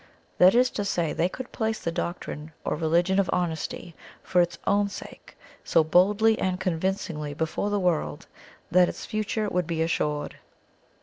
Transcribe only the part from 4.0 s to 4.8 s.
for its